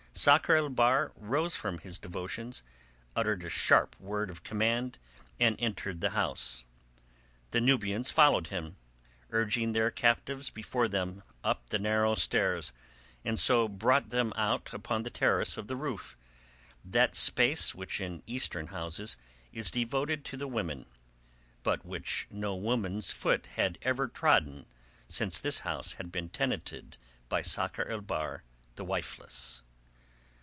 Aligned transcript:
Sakr 0.13 0.57
el 0.57 0.67
Bahr 0.67 1.13
rose 1.15 1.55
from 1.55 1.77
his 1.79 1.97
devotions, 1.97 2.63
uttered 3.15 3.45
a 3.45 3.49
sharp 3.49 3.97
word 3.97 4.29
of 4.29 4.43
command, 4.43 4.97
and 5.39 5.55
entered 5.57 6.01
the 6.01 6.09
house. 6.09 6.65
The 7.51 7.61
Nubians 7.61 8.09
followed 8.11 8.47
him, 8.47 8.75
urging 9.29 9.71
their 9.71 9.89
captives 9.89 10.49
before 10.49 10.89
them 10.89 11.23
up 11.45 11.69
the 11.69 11.79
narrow 11.79 12.15
stairs, 12.15 12.73
and 13.23 13.39
so 13.39 13.69
brought 13.69 14.09
them 14.09 14.33
out 14.35 14.73
upon 14.73 15.03
the 15.03 15.09
terrace 15.09 15.57
on 15.57 15.67
the 15.67 15.77
roof, 15.77 16.17
that 16.83 17.15
space 17.15 17.73
which 17.73 18.01
in 18.01 18.21
Eastern 18.27 18.67
houses 18.67 19.15
is 19.53 19.71
devoted 19.71 20.25
to 20.25 20.35
the 20.35 20.47
women, 20.47 20.87
but 21.63 21.85
which 21.85 22.27
no 22.29 22.53
woman's 22.53 23.11
foot 23.11 23.45
had 23.55 23.79
ever 23.81 24.09
trodden 24.09 24.65
since 25.07 25.39
this 25.39 25.59
house 25.61 25.93
had 25.93 26.11
been 26.11 26.27
tenanted 26.27 26.97
by 27.29 27.41
Sakr 27.41 27.87
el 27.87 28.01
Bahr 28.01 28.43
the 28.75 28.83
wifeless. 28.83 29.63